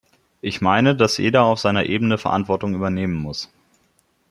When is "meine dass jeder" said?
0.61-1.43